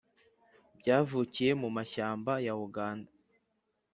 [0.79, 3.11] byavukiye mu mashyamba ya uganda.